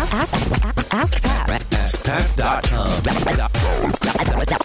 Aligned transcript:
Ask, 0.00 0.14
ask, 0.14 0.94
ask 0.94 1.22
Pat. 1.22 1.60
AskPat.com. 1.60 3.02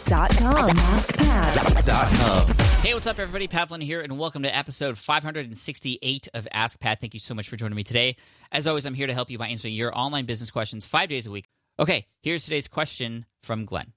Dot 0.05 0.29
com. 0.37 0.69
AskPat. 0.77 2.61
Hey, 2.77 2.93
what's 2.93 3.05
up, 3.05 3.19
everybody? 3.19 3.49
Pat 3.49 3.67
Flynn 3.67 3.81
here, 3.81 3.99
and 3.99 4.17
welcome 4.17 4.43
to 4.43 4.55
episode 4.55 4.97
568 4.97 6.29
of 6.33 6.47
Ask 6.53 6.79
Pat. 6.79 7.01
Thank 7.01 7.13
you 7.13 7.19
so 7.19 7.33
much 7.33 7.49
for 7.49 7.57
joining 7.57 7.75
me 7.75 7.83
today. 7.83 8.15
As 8.49 8.65
always, 8.65 8.85
I'm 8.85 8.93
here 8.93 9.07
to 9.07 9.13
help 9.13 9.29
you 9.29 9.37
by 9.37 9.49
answering 9.49 9.73
your 9.73 9.93
online 9.93 10.25
business 10.25 10.51
questions 10.51 10.85
five 10.85 11.09
days 11.09 11.27
a 11.27 11.31
week. 11.31 11.49
Okay, 11.77 12.07
here's 12.21 12.45
today's 12.45 12.69
question 12.69 13.25
from 13.43 13.65
Glenn. 13.65 13.91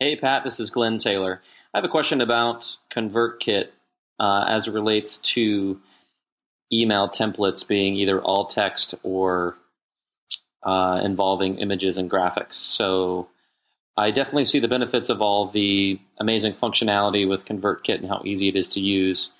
Hey, 0.00 0.16
Pat, 0.16 0.44
this 0.44 0.58
is 0.58 0.70
Glenn 0.70 0.98
Taylor. 0.98 1.42
I 1.74 1.78
have 1.78 1.84
a 1.84 1.88
question 1.88 2.22
about 2.22 2.74
ConvertKit 2.90 3.66
uh, 4.18 4.44
as 4.48 4.66
it 4.66 4.72
relates 4.72 5.18
to 5.18 5.78
email 6.72 7.10
templates 7.10 7.68
being 7.68 7.96
either 7.96 8.18
all 8.18 8.46
text 8.46 8.94
or 9.02 9.58
uh, 10.62 11.00
involving 11.02 11.58
images 11.58 11.96
and 11.96 12.10
graphics. 12.10 12.54
So 12.54 13.28
I 13.96 14.10
definitely 14.10 14.46
see 14.46 14.58
the 14.58 14.68
benefits 14.68 15.08
of 15.08 15.20
all 15.20 15.48
the 15.48 15.98
amazing 16.18 16.54
functionality 16.54 17.28
with 17.28 17.44
ConvertKit 17.44 17.98
and 18.00 18.08
how 18.08 18.22
easy 18.24 18.48
it 18.48 18.56
is 18.56 18.68
to 18.70 18.80
use 18.80 19.30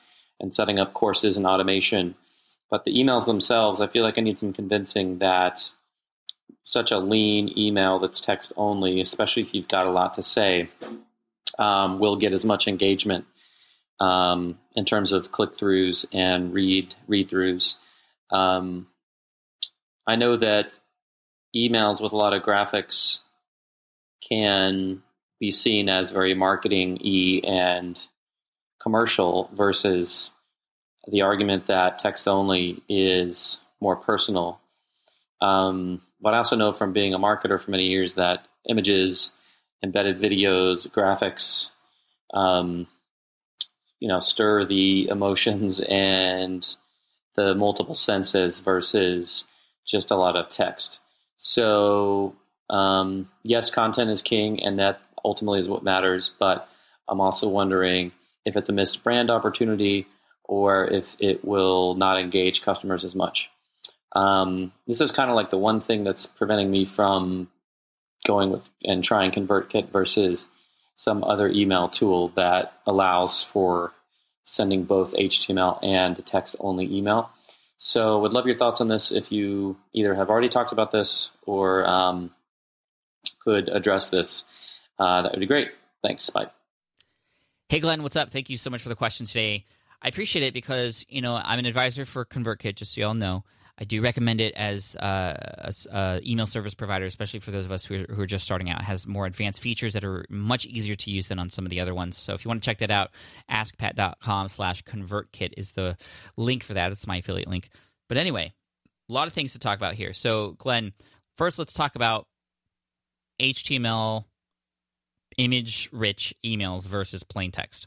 and 0.40 0.54
setting 0.54 0.78
up 0.78 0.92
courses 0.92 1.36
and 1.36 1.46
automation. 1.46 2.14
But 2.70 2.84
the 2.84 2.94
emails 2.94 3.26
themselves, 3.26 3.80
I 3.80 3.86
feel 3.86 4.02
like 4.02 4.18
I 4.18 4.22
need 4.22 4.38
some 4.38 4.52
convincing 4.52 5.18
that 5.18 5.68
such 6.64 6.90
a 6.90 6.98
lean 6.98 7.56
email 7.56 7.98
that's 7.98 8.20
text 8.20 8.52
only, 8.56 9.00
especially 9.00 9.42
if 9.42 9.54
you've 9.54 9.68
got 9.68 9.86
a 9.86 9.90
lot 9.90 10.14
to 10.14 10.22
say, 10.22 10.68
um, 11.58 11.98
will 11.98 12.16
get 12.16 12.32
as 12.32 12.44
much 12.44 12.66
engagement 12.66 13.26
um, 14.00 14.58
in 14.74 14.84
terms 14.84 15.12
of 15.12 15.30
click 15.32 15.56
throughs 15.56 16.04
and 16.12 16.52
read 16.52 16.94
read 17.06 17.28
throughs. 17.28 17.76
Um, 18.30 18.88
I 20.06 20.16
know 20.16 20.36
that 20.36 20.72
emails 21.54 22.00
with 22.00 22.12
a 22.12 22.16
lot 22.16 22.32
of 22.34 22.42
graphics 22.42 23.18
can 24.28 25.02
be 25.40 25.50
seen 25.50 25.88
as 25.88 26.10
very 26.10 26.34
marketing 26.34 26.98
y 27.02 27.40
and 27.44 27.98
commercial 28.80 29.50
versus 29.54 30.30
the 31.08 31.22
argument 31.22 31.66
that 31.66 31.98
text 31.98 32.28
only 32.28 32.82
is 32.88 33.58
more 33.80 33.96
personal. 33.96 34.60
Um, 35.40 36.00
but 36.20 36.34
I 36.34 36.38
also 36.38 36.56
know 36.56 36.72
from 36.72 36.92
being 36.92 37.14
a 37.14 37.18
marketer 37.18 37.60
for 37.60 37.72
many 37.72 37.86
years 37.86 38.14
that 38.14 38.46
images, 38.68 39.32
embedded 39.82 40.20
videos, 40.20 40.88
graphics, 40.88 41.66
um, 42.32 42.86
you 43.98 44.08
know, 44.08 44.20
stir 44.20 44.64
the 44.64 45.08
emotions 45.08 45.80
and 45.88 46.76
the 47.34 47.54
multiple 47.54 47.94
senses 47.94 48.60
versus 48.60 49.44
just 49.86 50.10
a 50.10 50.16
lot 50.16 50.36
of 50.36 50.50
text. 50.50 51.00
So, 51.44 52.36
um, 52.70 53.28
yes, 53.42 53.72
content 53.72 54.10
is 54.10 54.22
king, 54.22 54.62
and 54.62 54.78
that 54.78 55.00
ultimately 55.24 55.58
is 55.58 55.68
what 55.68 55.82
matters. 55.82 56.30
But 56.38 56.68
I'm 57.08 57.20
also 57.20 57.48
wondering 57.48 58.12
if 58.44 58.56
it's 58.56 58.68
a 58.68 58.72
missed 58.72 59.02
brand 59.02 59.28
opportunity 59.28 60.06
or 60.44 60.86
if 60.86 61.16
it 61.18 61.44
will 61.44 61.94
not 61.96 62.20
engage 62.20 62.62
customers 62.62 63.04
as 63.04 63.16
much. 63.16 63.50
Um, 64.14 64.72
this 64.86 65.00
is 65.00 65.10
kind 65.10 65.30
of 65.30 65.36
like 65.36 65.50
the 65.50 65.58
one 65.58 65.80
thing 65.80 66.04
that's 66.04 66.26
preventing 66.26 66.70
me 66.70 66.84
from 66.84 67.48
going 68.24 68.50
with 68.50 68.70
and 68.84 69.02
trying 69.02 69.32
ConvertKit 69.32 69.90
versus 69.90 70.46
some 70.94 71.24
other 71.24 71.48
email 71.48 71.88
tool 71.88 72.28
that 72.36 72.74
allows 72.86 73.42
for 73.42 73.92
sending 74.44 74.84
both 74.84 75.14
HTML 75.14 75.82
and 75.82 76.24
text 76.24 76.54
only 76.60 76.96
email. 76.96 77.30
So, 77.84 78.20
would 78.20 78.32
love 78.32 78.46
your 78.46 78.54
thoughts 78.54 78.80
on 78.80 78.86
this 78.86 79.10
if 79.10 79.32
you 79.32 79.76
either 79.92 80.14
have 80.14 80.30
already 80.30 80.48
talked 80.48 80.70
about 80.70 80.92
this 80.92 81.30
or 81.44 81.84
um, 81.84 82.30
could 83.42 83.68
address 83.68 84.08
this. 84.08 84.44
Uh, 85.00 85.22
that 85.22 85.32
would 85.32 85.40
be 85.40 85.46
great. 85.46 85.70
Thanks. 86.00 86.30
Bye. 86.30 86.46
Hey, 87.68 87.80
Glenn, 87.80 88.04
what's 88.04 88.14
up? 88.14 88.30
Thank 88.30 88.50
you 88.50 88.56
so 88.56 88.70
much 88.70 88.82
for 88.82 88.88
the 88.88 88.94
question 88.94 89.26
today. 89.26 89.66
I 90.00 90.06
appreciate 90.06 90.44
it 90.44 90.54
because, 90.54 91.04
you 91.08 91.20
know, 91.20 91.34
I'm 91.34 91.58
an 91.58 91.66
advisor 91.66 92.04
for 92.04 92.24
ConvertKit, 92.24 92.76
just 92.76 92.94
so 92.94 93.00
you 93.00 93.06
all 93.08 93.14
know. 93.14 93.42
I 93.78 93.84
do 93.84 94.02
recommend 94.02 94.40
it 94.40 94.54
as 94.54 94.96
uh, 94.96 95.70
a, 95.90 96.20
email 96.24 96.46
service 96.46 96.74
provider, 96.74 97.06
especially 97.06 97.40
for 97.40 97.50
those 97.50 97.64
of 97.64 97.72
us 97.72 97.84
who 97.84 98.02
are, 98.02 98.14
who 98.14 98.22
are, 98.22 98.26
just 98.26 98.44
starting 98.44 98.70
out. 98.70 98.80
It 98.80 98.84
has 98.84 99.06
more 99.06 99.24
advanced 99.26 99.60
features 99.60 99.94
that 99.94 100.04
are 100.04 100.26
much 100.28 100.66
easier 100.66 100.94
to 100.94 101.10
use 101.10 101.28
than 101.28 101.38
on 101.38 101.48
some 101.48 101.64
of 101.64 101.70
the 101.70 101.80
other 101.80 101.94
ones. 101.94 102.18
So 102.18 102.34
if 102.34 102.44
you 102.44 102.48
want 102.48 102.62
to 102.62 102.66
check 102.66 102.78
that 102.78 102.90
out, 102.90 103.10
askpat.com 103.50 104.48
slash 104.48 104.84
convertkit 104.84 105.54
is 105.56 105.72
the 105.72 105.96
link 106.36 106.62
for 106.64 106.74
that. 106.74 106.92
It's 106.92 107.06
my 107.06 107.16
affiliate 107.16 107.48
link. 107.48 107.70
But 108.08 108.18
anyway, 108.18 108.52
a 109.08 109.12
lot 109.12 109.26
of 109.26 109.32
things 109.32 109.52
to 109.52 109.58
talk 109.58 109.78
about 109.78 109.94
here. 109.94 110.12
So 110.12 110.54
Glenn, 110.58 110.92
first 111.36 111.58
let's 111.58 111.72
talk 111.72 111.94
about 111.94 112.26
HTML 113.40 114.24
image 115.38 115.88
rich 115.92 116.34
emails 116.44 116.86
versus 116.86 117.22
plain 117.22 117.50
text. 117.50 117.86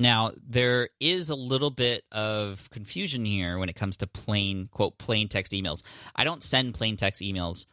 Now, 0.00 0.32
there 0.46 0.90
is 1.00 1.28
a 1.28 1.34
little 1.34 1.70
bit 1.70 2.04
of 2.12 2.70
confusion 2.70 3.24
here 3.24 3.58
when 3.58 3.68
it 3.68 3.74
comes 3.74 3.96
to 3.98 4.06
plain, 4.06 4.68
quote, 4.70 4.96
plain 4.98 5.28
text 5.28 5.52
emails. 5.52 5.82
I 6.14 6.24
don't 6.24 6.42
send 6.42 6.74
plain 6.74 6.96
text 6.96 7.20
emails 7.20 7.66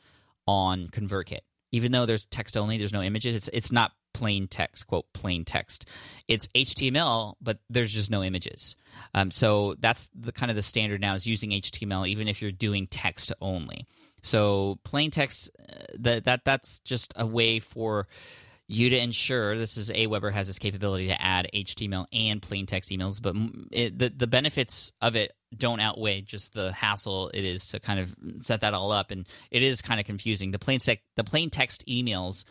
on 0.47 0.88
ConvertKit. 0.88 1.41
Even 1.72 1.91
though 1.91 2.06
there's 2.06 2.25
text 2.25 2.58
only, 2.58 2.78
there's 2.78 2.94
no 2.94 3.02
images, 3.02 3.36
it's, 3.36 3.50
it's 3.53 3.72
not 3.72 3.91
plain 4.13 4.47
text, 4.47 4.88
quote, 4.88 5.06
plain 5.13 5.44
text. 5.44 5.86
It's 6.28 6.47
HTML, 6.47 7.36
but 7.41 7.59
there's 7.69 7.91
just 7.91 8.09
no 8.09 8.24
images. 8.24 8.75
Um, 9.13 9.30
so 9.30 9.75
that's 9.80 10.09
the 10.19 10.31
kind 10.31 10.50
of 10.50 10.56
the 10.56 10.62
standard 10.62 11.02
now 11.02 11.16
is 11.16 11.28
using 11.28 11.52
HTML, 11.52 12.07
even 12.07 12.28
if 12.28 12.42
you're 12.42 12.52
doing 12.52 12.88
text 12.88 13.34
only. 13.42 13.86
So 14.24 14.80
plain 14.84 15.12
text, 15.12 15.52
uh, 15.59 15.84
that, 16.00 16.24
that 16.24 16.46
that's 16.46 16.80
just 16.80 17.13
a 17.18 17.25
way 17.25 17.59
for 17.59 18.07
you 18.68 18.90
to 18.90 18.98
ensure 18.98 19.58
this 19.58 19.78
is 19.78 19.90
Aweber 19.90 20.31
has 20.34 20.48
this 20.48 20.58
capability 20.58 21.08
to 21.08 21.22
add 21.22 21.48
HTML 21.53 22.08
and 22.12 22.42
plain 22.42 22.66
text 22.66 22.90
emails, 22.90 23.22
but 23.22 23.36
it, 23.72 23.98
the 23.98 24.09
the 24.09 24.28
benefits 24.28 24.92
of 25.02 25.16
it 25.16 25.34
don't 25.56 25.80
outweigh 25.80 26.22
just 26.22 26.53
the 26.53 26.72
hassle 26.72 27.30
it 27.34 27.46
is 27.46 27.68
to 27.68 27.80
kind 27.80 28.00
of 28.00 28.16
set 28.40 28.62
that 28.62 28.74
all 28.74 28.92
up, 28.92 29.12
and 29.12 29.28
it 29.52 29.62
is 29.62 29.81
kind 29.81 30.00
of 30.00 30.06
confusing. 30.06 30.52
The 30.52 30.59
plain 30.59 30.80
text 30.80 31.04
the 31.16 31.24
plain 31.24 31.52
text 31.52 31.86
emails, 31.88 32.44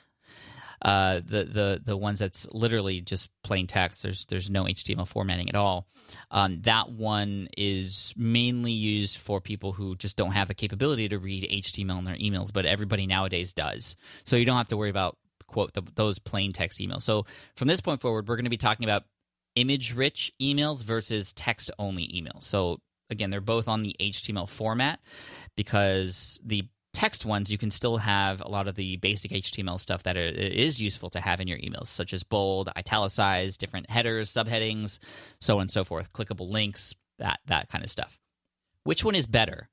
uh, 0.83 1.17
the 1.17 1.45
the 1.45 1.83
the 1.85 1.97
ones 1.97 2.21
that's 2.21 2.47
literally 2.53 3.01
just 3.01 3.29
plain 3.43 3.67
text. 3.67 4.05
There's 4.05 4.25
there's 4.27 4.49
no 4.49 4.65
HTML 4.65 5.09
formatting 5.09 5.49
at 5.49 5.57
all. 5.57 5.89
Um, 6.31 6.61
that 6.63 6.91
one 6.91 7.49
is 7.59 8.15
mainly 8.17 8.73
used 8.73 9.17
for 9.17 9.41
people 9.41 9.73
who 9.73 9.97
just 9.97 10.15
don't 10.15 10.33
have 10.33 10.47
the 10.47 10.55
capability 10.55 11.09
to 11.09 11.19
read 11.19 11.51
HTML 11.51 11.99
in 11.99 12.05
their 12.05 12.17
emails, 12.17 12.53
but 12.53 12.67
everybody 12.67 13.09
nowadays 13.09 13.53
does. 13.53 13.97
So 14.25 14.37
you 14.37 14.45
don't 14.45 14.59
have 14.59 14.69
to 14.69 14.77
worry 14.77 14.91
about 14.91 15.17
quote 15.55 15.73
the, 15.73 15.83
those 15.95 16.19
plain 16.19 16.53
text 16.53 16.81
emails. 16.81 17.03
So 17.03 17.25
from 17.55 17.69
this 17.69 17.81
point 17.81 18.01
forward, 18.01 18.29
we're 18.29 18.37
going 18.37 18.45
to 18.45 18.51
be 18.51 18.57
talking 18.57 18.85
about 18.85 19.05
image 19.55 19.95
rich 19.95 20.33
emails 20.43 20.83
versus 20.83 21.33
text 21.33 21.71
only 21.79 22.09
emails. 22.09 22.43
So 22.43 22.81
again, 23.09 23.31
they're 23.31 23.41
both 23.41 23.69
on 23.69 23.83
the 23.83 23.95
HTML 24.01 24.49
format 24.49 24.99
because 25.57 26.41
the 26.45 26.65
text 26.93 27.25
ones 27.25 27.51
you 27.51 27.59
can 27.59 27.71
still 27.71 27.99
have 27.99 28.41
a 28.41 28.49
lot 28.49 28.67
of 28.67 28.75
the 28.75 28.97
basic 28.97 29.31
HTML 29.31 29.79
stuff 29.79 30.03
that 30.03 30.17
is 30.17 30.81
useful 30.81 31.11
to 31.11 31.21
have 31.21 31.41
in 31.41 31.47
your 31.47 31.59
emails, 31.59 31.87
such 31.87 32.13
as 32.13 32.25
bold, 32.25 32.69
italicized, 32.77 33.61
different 33.61 33.89
headers, 33.89 34.33
subheadings, 34.33 34.99
so 35.41 35.57
on 35.57 35.63
and 35.63 35.71
so 35.71 35.85
forth, 35.85 36.13
clickable 36.13 36.51
links, 36.51 36.95
that 37.19 37.39
that 37.47 37.69
kind 37.69 37.85
of 37.85 37.91
stuff. 37.91 38.19
Which 38.83 39.05
one 39.05 39.15
is 39.15 39.27
better? 39.27 39.69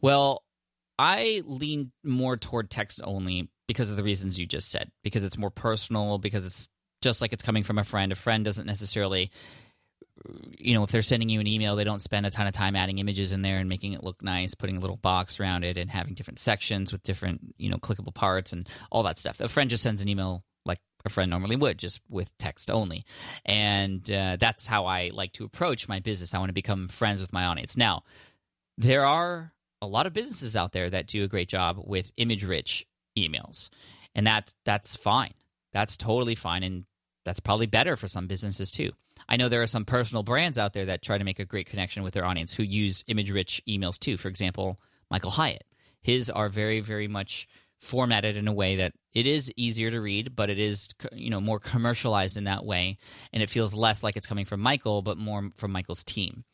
Well, 0.00 0.42
I 0.98 1.42
lean 1.44 1.92
more 2.02 2.36
toward 2.36 2.70
text 2.70 3.00
only 3.04 3.48
because 3.66 3.90
of 3.90 3.96
the 3.96 4.02
reasons 4.02 4.38
you 4.38 4.46
just 4.46 4.70
said. 4.70 4.90
Because 5.02 5.24
it's 5.24 5.38
more 5.38 5.50
personal. 5.50 6.18
Because 6.18 6.44
it's 6.46 6.68
just 7.02 7.20
like 7.20 7.32
it's 7.32 7.42
coming 7.42 7.62
from 7.62 7.78
a 7.78 7.84
friend. 7.84 8.10
A 8.12 8.16
friend 8.16 8.44
doesn't 8.44 8.66
necessarily, 8.66 9.30
you 10.58 10.74
know, 10.74 10.82
if 10.84 10.90
they're 10.90 11.02
sending 11.02 11.28
you 11.28 11.38
an 11.40 11.46
email, 11.46 11.76
they 11.76 11.84
don't 11.84 12.00
spend 12.00 12.26
a 12.26 12.30
ton 12.30 12.46
of 12.46 12.52
time 12.52 12.74
adding 12.74 12.98
images 12.98 13.30
in 13.30 13.42
there 13.42 13.58
and 13.58 13.68
making 13.68 13.92
it 13.92 14.02
look 14.02 14.22
nice, 14.22 14.54
putting 14.54 14.78
a 14.78 14.80
little 14.80 14.96
box 14.96 15.38
around 15.38 15.64
it, 15.64 15.76
and 15.76 15.90
having 15.90 16.14
different 16.14 16.38
sections 16.38 16.92
with 16.92 17.02
different, 17.02 17.54
you 17.58 17.68
know, 17.70 17.76
clickable 17.76 18.14
parts 18.14 18.52
and 18.52 18.68
all 18.90 19.02
that 19.02 19.18
stuff. 19.18 19.40
A 19.40 19.48
friend 19.48 19.70
just 19.70 19.82
sends 19.82 20.00
an 20.02 20.08
email 20.08 20.44
like 20.64 20.80
a 21.04 21.10
friend 21.10 21.30
normally 21.30 21.56
would, 21.56 21.78
just 21.78 22.00
with 22.08 22.30
text 22.38 22.70
only. 22.70 23.04
And 23.44 24.10
uh, 24.10 24.38
that's 24.40 24.66
how 24.66 24.86
I 24.86 25.10
like 25.12 25.34
to 25.34 25.44
approach 25.44 25.88
my 25.88 26.00
business. 26.00 26.32
I 26.32 26.38
want 26.38 26.48
to 26.48 26.54
become 26.54 26.88
friends 26.88 27.20
with 27.20 27.32
my 27.32 27.44
audience. 27.44 27.76
Now, 27.76 28.04
there 28.78 29.04
are 29.04 29.52
a 29.82 29.86
lot 29.86 30.06
of 30.06 30.14
businesses 30.14 30.56
out 30.56 30.72
there 30.72 30.88
that 30.88 31.06
do 31.06 31.22
a 31.22 31.28
great 31.28 31.48
job 31.48 31.78
with 31.84 32.10
image 32.16 32.44
rich 32.44 32.86
emails. 33.16 33.68
And 34.14 34.26
that's 34.26 34.54
that's 34.64 34.96
fine. 34.96 35.34
That's 35.72 35.96
totally 35.96 36.34
fine 36.34 36.62
and 36.62 36.84
that's 37.24 37.40
probably 37.40 37.66
better 37.66 37.96
for 37.96 38.08
some 38.08 38.26
businesses 38.26 38.70
too. 38.70 38.92
I 39.28 39.36
know 39.36 39.48
there 39.48 39.62
are 39.62 39.66
some 39.66 39.84
personal 39.84 40.22
brands 40.22 40.58
out 40.58 40.74
there 40.74 40.84
that 40.86 41.02
try 41.02 41.16
to 41.16 41.24
make 41.24 41.38
a 41.38 41.44
great 41.44 41.66
connection 41.66 42.02
with 42.02 42.14
their 42.14 42.26
audience 42.26 42.52
who 42.52 42.62
use 42.62 43.02
image 43.06 43.30
rich 43.30 43.62
emails 43.68 43.98
too. 43.98 44.16
For 44.16 44.28
example, 44.28 44.80
Michael 45.10 45.30
Hyatt. 45.30 45.64
His 46.02 46.28
are 46.28 46.48
very 46.48 46.80
very 46.80 47.08
much 47.08 47.48
formatted 47.80 48.36
in 48.36 48.48
a 48.48 48.52
way 48.52 48.76
that 48.76 48.92
it 49.12 49.26
is 49.26 49.52
easier 49.56 49.90
to 49.90 50.00
read, 50.00 50.34
but 50.34 50.50
it 50.50 50.58
is 50.58 50.88
you 51.12 51.30
know 51.30 51.40
more 51.40 51.58
commercialized 51.60 52.36
in 52.36 52.44
that 52.44 52.64
way, 52.64 52.98
and 53.32 53.42
it 53.42 53.50
feels 53.50 53.74
less 53.74 54.02
like 54.02 54.16
it's 54.16 54.26
coming 54.26 54.44
from 54.44 54.60
Michael, 54.60 55.02
but 55.02 55.18
more 55.18 55.50
from 55.54 55.72
Michael's 55.72 56.04
team. 56.04 56.44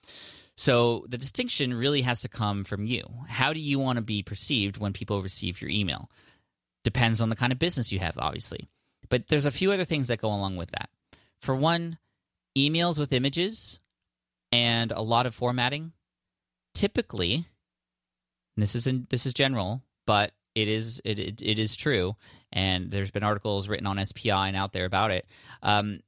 So 0.56 1.06
the 1.08 1.16
distinction 1.16 1.72
really 1.72 2.02
has 2.02 2.20
to 2.20 2.28
come 2.28 2.64
from 2.64 2.84
you. 2.84 3.02
How 3.28 3.52
do 3.52 3.60
you 3.60 3.78
want 3.78 3.96
to 3.96 4.02
be 4.02 4.22
perceived 4.22 4.76
when 4.76 4.92
people 4.92 5.22
receive 5.22 5.60
your 5.60 5.70
email? 5.70 6.10
Depends 6.84 7.20
on 7.20 7.28
the 7.28 7.36
kind 7.36 7.52
of 7.52 7.58
business 7.58 7.92
you 7.92 7.98
have, 7.98 8.16
obviously. 8.18 8.68
But 9.08 9.28
there's 9.28 9.44
a 9.44 9.50
few 9.50 9.72
other 9.72 9.84
things 9.84 10.08
that 10.08 10.20
go 10.20 10.28
along 10.28 10.56
with 10.56 10.70
that. 10.70 10.88
For 11.42 11.54
one, 11.54 11.98
emails 12.56 12.98
with 12.98 13.12
images 13.12 13.80
and 14.52 14.92
a 14.92 15.02
lot 15.02 15.26
of 15.26 15.34
formatting 15.34 15.92
typically 16.74 17.46
this 18.56 18.74
is 18.74 18.86
in, 18.86 19.06
this 19.10 19.26
is 19.26 19.34
general, 19.34 19.82
but 20.06 20.32
it 20.54 20.68
is 20.68 21.00
it, 21.04 21.18
it, 21.18 21.42
it 21.42 21.58
is 21.58 21.76
true, 21.76 22.16
and 22.52 22.90
there's 22.90 23.10
been 23.10 23.22
articles 23.22 23.68
written 23.68 23.86
on 23.86 24.04
SPI 24.04 24.30
and 24.30 24.56
out 24.56 24.72
there 24.72 24.84
about 24.84 25.10
it. 25.10 25.26
Um, 25.62 26.00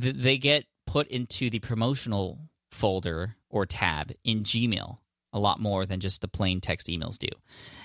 th- 0.00 0.16
they 0.16 0.38
get 0.38 0.66
put 0.86 1.06
into 1.08 1.48
the 1.50 1.60
promotional 1.60 2.38
folder 2.70 3.36
or 3.48 3.64
tab 3.64 4.12
in 4.24 4.42
Gmail 4.42 4.98
a 5.32 5.38
lot 5.38 5.60
more 5.60 5.86
than 5.86 6.00
just 6.00 6.20
the 6.20 6.28
plain 6.28 6.60
text 6.60 6.86
emails 6.86 7.18
do. 7.18 7.28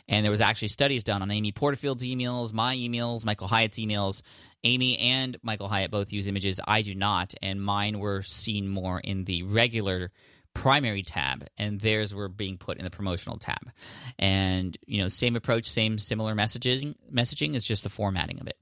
And 0.07 0.23
there 0.23 0.31
was 0.31 0.41
actually 0.41 0.69
studies 0.69 1.03
done 1.03 1.21
on 1.21 1.31
Amy 1.31 1.51
Porterfield's 1.51 2.03
emails, 2.03 2.53
my 2.53 2.75
emails, 2.75 3.25
Michael 3.25 3.47
Hyatt's 3.47 3.79
emails. 3.79 4.21
Amy 4.65 4.97
and 4.97 5.37
Michael 5.43 5.67
Hyatt 5.67 5.91
both 5.91 6.13
use 6.13 6.27
images. 6.27 6.59
I 6.65 6.83
do 6.83 6.95
not, 6.95 7.33
and 7.41 7.61
mine 7.61 7.99
were 7.99 8.21
seen 8.23 8.69
more 8.69 8.97
in 8.99 9.25
the 9.25 9.43
regular 9.43 10.11
primary 10.53 11.01
tab 11.01 11.47
and 11.57 11.79
theirs 11.79 12.13
were 12.13 12.29
being 12.29 12.57
put 12.57 12.77
in 12.77 12.83
the 12.83 12.89
promotional 12.91 13.37
tab 13.37 13.71
and 14.19 14.77
you 14.85 15.01
know 15.01 15.07
same 15.07 15.35
approach 15.35 15.69
same 15.69 15.97
similar 15.97 16.35
messaging 16.35 16.95
messaging 17.11 17.55
is 17.55 17.63
just 17.63 17.83
the 17.83 17.89
formatting 17.89 18.39
of 18.39 18.47
it 18.47 18.57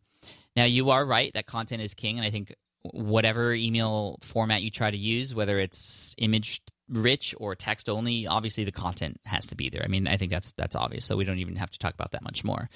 now 0.56 0.64
you 0.64 0.90
are 0.92 1.06
right 1.06 1.34
that 1.34 1.46
content 1.46 1.82
is 1.82 1.94
king 1.94 2.18
and 2.18 2.26
i 2.26 2.32
think 2.32 2.56
whatever 2.84 3.54
email 3.54 4.18
format 4.22 4.62
you 4.62 4.72
try 4.72 4.90
to 4.90 4.98
use 4.98 5.36
whether 5.36 5.60
it's 5.60 6.16
image 6.18 6.62
rich 6.92 7.34
or 7.38 7.56
text 7.56 7.90
only 7.90 8.28
obviously 8.28 8.64
the 8.64 8.72
content 8.72 9.20
has 9.26 9.46
to 9.48 9.56
be 9.56 9.70
there. 9.70 9.82
I 9.84 9.88
mean 9.88 10.08
i 10.08 10.18
think 10.18 10.32
that's 10.32 10.54
that's 10.54 10.76
obvious 10.76 11.06
so 11.06 11.16
we 11.16 11.24
don't 11.24 11.40
even 11.40 11.56
have 11.56 11.72
to 11.72 11.80
talk 11.80 11.94
about 11.94 12.12
that 12.12 12.24
much 12.24 12.44
more. 12.44 12.70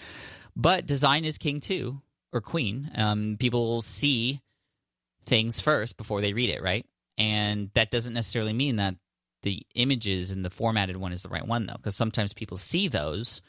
But 0.55 0.85
design 0.85 1.25
is 1.25 1.37
king 1.37 1.59
too 1.59 2.01
or 2.31 2.41
queen. 2.41 2.91
Um, 2.95 3.37
people 3.39 3.81
see 3.81 4.41
things 5.25 5.59
first 5.59 5.97
before 5.97 6.21
they 6.21 6.33
read 6.33 6.49
it 6.49 6.61
right? 6.61 6.85
And 7.17 7.69
that 7.75 7.91
doesn't 7.91 8.13
necessarily 8.13 8.53
mean 8.53 8.77
that 8.77 8.95
the 9.43 9.65
images 9.75 10.31
and 10.31 10.43
the 10.43 10.49
formatted 10.49 10.97
one 10.97 11.11
is 11.11 11.21
the 11.21 11.29
right 11.29 11.47
one 11.47 11.65
though 11.65 11.75
because 11.75 11.95
sometimes 11.95 12.33
people 12.33 12.57
see 12.57 12.87
those 12.87 13.41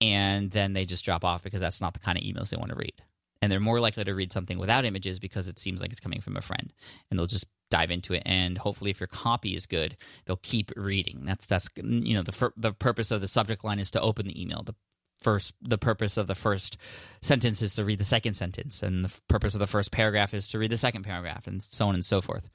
and 0.00 0.50
then 0.50 0.72
they 0.72 0.84
just 0.84 1.04
drop 1.04 1.24
off 1.24 1.42
because 1.42 1.60
that's 1.60 1.80
not 1.80 1.92
the 1.92 2.00
kind 2.00 2.16
of 2.16 2.24
emails 2.24 2.50
they 2.50 2.56
want 2.56 2.70
to 2.70 2.76
read. 2.76 2.94
And 3.40 3.52
they're 3.52 3.60
more 3.60 3.80
likely 3.80 4.04
to 4.04 4.14
read 4.14 4.32
something 4.32 4.58
without 4.58 4.84
images 4.84 5.20
because 5.20 5.48
it 5.48 5.58
seems 5.58 5.80
like 5.80 5.90
it's 5.90 6.00
coming 6.00 6.20
from 6.20 6.36
a 6.36 6.40
friend 6.40 6.72
and 7.10 7.18
they'll 7.18 7.26
just 7.26 7.46
dive 7.70 7.90
into 7.90 8.14
it 8.14 8.22
and 8.24 8.58
hopefully 8.58 8.90
if 8.90 9.00
your 9.00 9.06
copy 9.06 9.54
is 9.54 9.66
good 9.66 9.96
they'll 10.24 10.36
keep 10.42 10.72
reading 10.76 11.22
that's 11.24 11.46
that's 11.46 11.68
you 11.76 12.14
know 12.14 12.22
the 12.22 12.52
the 12.56 12.72
purpose 12.72 13.10
of 13.10 13.20
the 13.20 13.28
subject 13.28 13.64
line 13.64 13.78
is 13.78 13.90
to 13.90 14.00
open 14.00 14.26
the 14.26 14.40
email 14.40 14.62
the 14.62 14.74
first 15.20 15.54
the 15.60 15.78
purpose 15.78 16.16
of 16.16 16.28
the 16.28 16.34
first 16.34 16.78
sentence 17.20 17.60
is 17.60 17.74
to 17.74 17.84
read 17.84 17.98
the 17.98 18.04
second 18.04 18.34
sentence 18.34 18.82
and 18.82 19.04
the 19.04 19.12
purpose 19.28 19.54
of 19.54 19.58
the 19.58 19.66
first 19.66 19.90
paragraph 19.90 20.32
is 20.32 20.48
to 20.48 20.58
read 20.58 20.70
the 20.70 20.76
second 20.76 21.02
paragraph 21.02 21.46
and 21.46 21.66
so 21.70 21.88
on 21.88 21.94
and 21.94 22.04
so 22.04 22.20
forth 22.20 22.48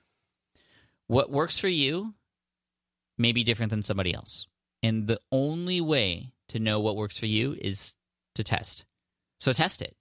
what 1.07 1.29
works 1.29 1.57
for 1.57 1.67
you 1.67 2.13
may 3.17 3.31
be 3.31 3.43
different 3.43 3.69
than 3.69 3.81
somebody 3.81 4.13
else. 4.13 4.47
And 4.81 5.07
the 5.07 5.19
only 5.31 5.81
way 5.81 6.33
to 6.49 6.59
know 6.59 6.79
what 6.79 6.95
works 6.95 7.17
for 7.17 7.25
you 7.25 7.55
is 7.59 7.93
to 8.35 8.43
test. 8.43 8.85
So 9.39 9.53
test 9.53 9.81
it. 9.81 9.95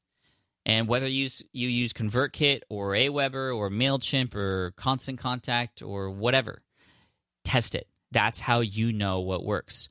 And 0.64 0.86
whether 0.86 1.08
you 1.08 1.24
use, 1.24 1.42
you 1.52 1.68
use 1.68 1.92
ConvertKit 1.92 2.60
or 2.68 2.92
Aweber 2.92 3.56
or 3.56 3.68
MailChimp 3.68 4.34
or 4.34 4.72
Constant 4.76 5.18
Contact 5.18 5.82
or 5.82 6.10
whatever, 6.10 6.62
test 7.44 7.74
it. 7.74 7.88
That's 8.12 8.38
how 8.38 8.60
you 8.60 8.92
know 8.92 9.20
what 9.20 9.44
works. 9.44 9.88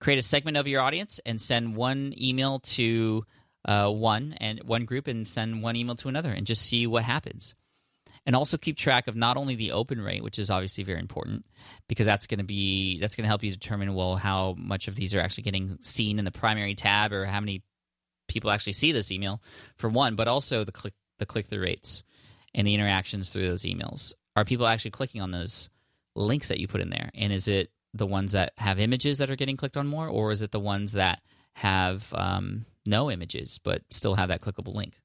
Create 0.00 0.18
a 0.18 0.22
segment 0.22 0.56
of 0.56 0.66
your 0.66 0.80
audience 0.80 1.20
and 1.24 1.40
send 1.40 1.76
one 1.76 2.14
email 2.20 2.60
to 2.60 3.24
uh, 3.64 3.90
one 3.90 4.34
and 4.40 4.62
one 4.64 4.84
group 4.84 5.06
and 5.06 5.26
send 5.26 5.62
one 5.62 5.76
email 5.76 5.96
to 5.96 6.08
another 6.08 6.30
and 6.30 6.46
just 6.46 6.62
see 6.62 6.86
what 6.86 7.04
happens 7.04 7.54
and 8.28 8.36
also 8.36 8.58
keep 8.58 8.76
track 8.76 9.08
of 9.08 9.16
not 9.16 9.38
only 9.38 9.54
the 9.54 9.72
open 9.72 10.02
rate, 10.02 10.22
which 10.22 10.38
is 10.38 10.50
obviously 10.50 10.84
very 10.84 11.00
important 11.00 11.46
because 11.88 12.04
that's 12.04 12.26
going 12.26 12.38
to 12.38 12.44
be 12.44 13.00
that's 13.00 13.16
going 13.16 13.24
to 13.24 13.28
help 13.28 13.42
you 13.42 13.50
determine 13.50 13.94
well 13.94 14.16
how 14.16 14.54
much 14.58 14.86
of 14.86 14.94
these 14.94 15.14
are 15.14 15.20
actually 15.20 15.44
getting 15.44 15.78
seen 15.80 16.18
in 16.18 16.26
the 16.26 16.30
primary 16.30 16.74
tab 16.74 17.14
or 17.14 17.24
how 17.24 17.40
many 17.40 17.62
people 18.28 18.50
actually 18.50 18.74
see 18.74 18.92
this 18.92 19.10
email 19.10 19.42
for 19.76 19.88
one, 19.88 20.14
but 20.14 20.28
also 20.28 20.64
the 20.64 20.72
click 20.72 20.94
the 21.18 21.26
click 21.26 21.48
through 21.48 21.62
rates 21.62 22.04
and 22.54 22.66
the 22.66 22.74
interactions 22.74 23.28
through 23.28 23.48
those 23.48 23.62
emails. 23.62 24.12
Are 24.36 24.44
people 24.44 24.66
actually 24.66 24.92
clicking 24.92 25.20
on 25.20 25.32
those 25.32 25.68
links 26.14 26.48
that 26.48 26.60
you 26.60 26.68
put 26.68 26.80
in 26.80 26.90
there? 26.90 27.10
And 27.14 27.32
is 27.32 27.48
it 27.48 27.70
the 27.94 28.06
ones 28.06 28.32
that 28.32 28.52
have 28.56 28.78
images 28.78 29.18
that 29.18 29.30
are 29.30 29.36
getting 29.36 29.56
clicked 29.56 29.76
on 29.76 29.86
more, 29.86 30.06
or 30.06 30.30
is 30.30 30.42
it 30.42 30.52
the 30.52 30.60
ones 30.60 30.92
that 30.92 31.20
have 31.54 32.12
um, 32.14 32.66
no 32.86 33.10
images 33.10 33.58
but 33.62 33.82
still 33.90 34.14
have 34.14 34.28
that 34.28 34.40
clickable 34.40 34.74
link? 34.74 35.00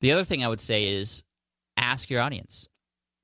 The 0.00 0.12
other 0.12 0.24
thing 0.24 0.44
I 0.44 0.48
would 0.48 0.60
say 0.60 0.88
is 0.88 1.24
ask 1.76 2.10
your 2.10 2.20
audience. 2.20 2.68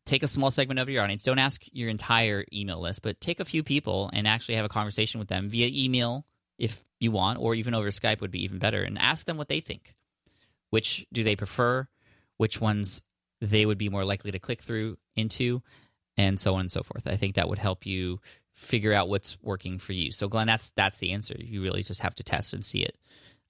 Take 0.07 0.23
a 0.23 0.29
small 0.29 0.51
segment 0.51 0.81
of 0.81 0.89
your 0.89 1.03
audience. 1.03 1.23
Don't 1.23 1.39
ask 1.39 1.63
your 1.73 1.89
entire 1.89 2.45
email 2.53 2.81
list, 2.81 3.03
but 3.03 3.21
take 3.21 3.41
a 3.41 3.45
few 3.45 3.63
people 3.63 4.11
and 4.13 4.29
actually 4.29 4.57
have 4.57 4.65
a 4.65 4.71
conversation 4.71 5.19
with 5.19 5.29
them 5.29 5.49
via 5.49 5.69
email 5.73 6.27
if 6.59 6.85
you 7.01 7.11
want, 7.11 7.39
or 7.39 7.55
even 7.55 7.75
over 7.75 7.89
Skype 7.89 8.21
would 8.21 8.31
be 8.31 8.45
even 8.45 8.59
better, 8.59 8.83
and 8.83 8.99
ask 8.99 9.27
them 9.27 9.37
what 9.37 9.49
they 9.49 9.61
think. 9.61 9.95
Which 10.71 11.07
do 11.13 11.23
they 11.23 11.37
prefer? 11.37 11.89
Which 12.37 12.61
ones 12.61 13.03
they 13.41 13.67
would 13.67 13.79
be 13.79 13.89
more 13.89 14.05
likely 14.05 14.33
to 14.33 14.39
click 14.39 14.63
through 14.63 14.97
into, 15.17 15.63
and 16.17 16.39
so 16.39 16.55
on 16.55 16.61
and 16.61 16.73
so 16.73 16.83
forth. 16.83 17.07
I 17.07 17.17
think 17.17 17.35
that 17.35 17.49
would 17.49 17.59
help 17.59 17.87
you 17.87 18.21
figure 18.55 18.93
out 18.93 19.09
what's 19.09 19.37
working 19.43 19.79
for 19.79 19.93
you. 19.93 20.13
So, 20.13 20.29
Glenn, 20.29 20.47
that's 20.47 20.71
that's 20.77 20.99
the 20.99 21.13
answer. 21.13 21.37
You 21.39 21.63
really 21.63 21.83
just 21.83 22.01
have 22.01 22.15
to 22.17 22.25
test 22.25 22.55
and 22.55 22.65
see 22.65 22.83
it 22.83 22.97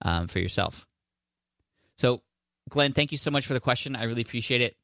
um, 0.02 0.28
for 0.28 0.38
yourself. 0.38 0.86
So, 1.96 2.22
Glenn, 2.70 2.92
thank 2.92 3.12
you 3.12 3.18
so 3.18 3.30
much 3.30 3.46
for 3.46 3.54
the 3.54 3.60
question. 3.60 3.94
I 3.94 4.04
really 4.04 4.22
appreciate 4.22 4.60
it. 4.60 4.76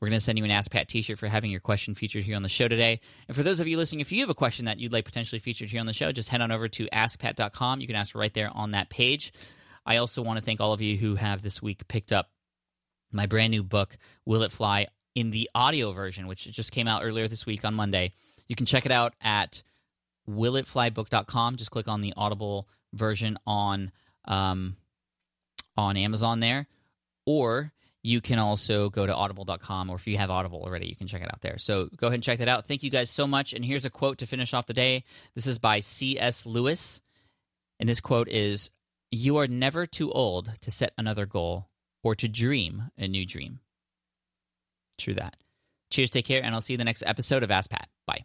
We're 0.00 0.08
going 0.08 0.18
to 0.18 0.24
send 0.24 0.38
you 0.38 0.44
an 0.44 0.50
Ask 0.50 0.70
Pat 0.70 0.88
t 0.88 1.02
shirt 1.02 1.18
for 1.18 1.28
having 1.28 1.50
your 1.50 1.60
question 1.60 1.94
featured 1.94 2.24
here 2.24 2.36
on 2.36 2.42
the 2.42 2.48
show 2.48 2.68
today. 2.68 3.00
And 3.28 3.36
for 3.36 3.42
those 3.42 3.60
of 3.60 3.66
you 3.66 3.76
listening, 3.76 4.00
if 4.00 4.12
you 4.12 4.20
have 4.20 4.30
a 4.30 4.34
question 4.34 4.66
that 4.66 4.78
you'd 4.78 4.92
like 4.92 5.04
potentially 5.04 5.38
featured 5.38 5.70
here 5.70 5.80
on 5.80 5.86
the 5.86 5.92
show, 5.92 6.12
just 6.12 6.28
head 6.28 6.40
on 6.40 6.50
over 6.50 6.68
to 6.68 6.86
askpat.com. 6.92 7.80
You 7.80 7.86
can 7.86 7.96
ask 7.96 8.14
right 8.14 8.32
there 8.32 8.50
on 8.54 8.72
that 8.72 8.90
page. 8.90 9.32
I 9.86 9.96
also 9.98 10.22
want 10.22 10.38
to 10.38 10.44
thank 10.44 10.60
all 10.60 10.72
of 10.72 10.80
you 10.80 10.96
who 10.96 11.14
have 11.14 11.42
this 11.42 11.62
week 11.62 11.86
picked 11.88 12.12
up 12.12 12.30
my 13.12 13.26
brand 13.26 13.52
new 13.52 13.62
book, 13.62 13.96
Will 14.24 14.42
It 14.42 14.52
Fly, 14.52 14.88
in 15.14 15.30
the 15.30 15.48
audio 15.54 15.92
version, 15.92 16.26
which 16.26 16.44
just 16.50 16.72
came 16.72 16.88
out 16.88 17.02
earlier 17.04 17.28
this 17.28 17.46
week 17.46 17.64
on 17.64 17.74
Monday. 17.74 18.12
You 18.48 18.56
can 18.56 18.66
check 18.66 18.84
it 18.84 18.92
out 18.92 19.14
at 19.20 19.62
willitflybook.com. 20.28 21.56
Just 21.56 21.70
click 21.70 21.88
on 21.88 22.00
the 22.00 22.12
Audible 22.16 22.68
version 22.92 23.38
on 23.46 23.92
um, 24.26 24.76
on 25.76 25.96
Amazon 25.96 26.40
there, 26.40 26.66
or 27.24 27.72
you 28.06 28.20
can 28.20 28.38
also 28.38 28.88
go 28.88 29.04
to 29.04 29.12
audible.com, 29.12 29.90
or 29.90 29.96
if 29.96 30.06
you 30.06 30.16
have 30.16 30.30
Audible 30.30 30.62
already, 30.62 30.86
you 30.86 30.94
can 30.94 31.08
check 31.08 31.22
it 31.22 31.28
out 31.28 31.40
there. 31.40 31.58
So 31.58 31.88
go 31.96 32.06
ahead 32.06 32.14
and 32.14 32.22
check 32.22 32.38
that 32.38 32.46
out. 32.46 32.68
Thank 32.68 32.84
you 32.84 32.90
guys 32.90 33.10
so 33.10 33.26
much. 33.26 33.52
And 33.52 33.64
here's 33.64 33.84
a 33.84 33.90
quote 33.90 34.18
to 34.18 34.26
finish 34.26 34.54
off 34.54 34.66
the 34.66 34.72
day. 34.72 35.02
This 35.34 35.48
is 35.48 35.58
by 35.58 35.80
C.S. 35.80 36.46
Lewis. 36.46 37.00
And 37.80 37.88
this 37.88 37.98
quote 37.98 38.28
is 38.28 38.70
You 39.10 39.38
are 39.38 39.48
never 39.48 39.86
too 39.86 40.12
old 40.12 40.52
to 40.60 40.70
set 40.70 40.92
another 40.96 41.26
goal 41.26 41.66
or 42.04 42.14
to 42.14 42.28
dream 42.28 42.92
a 42.96 43.08
new 43.08 43.26
dream. 43.26 43.58
True 44.98 45.14
that. 45.14 45.34
Cheers, 45.90 46.10
take 46.10 46.26
care, 46.26 46.44
and 46.44 46.54
I'll 46.54 46.60
see 46.60 46.74
you 46.74 46.76
in 46.76 46.78
the 46.78 46.84
next 46.84 47.02
episode 47.04 47.42
of 47.42 47.50
Ask 47.50 47.70
Pat. 47.70 47.88
Bye. 48.06 48.24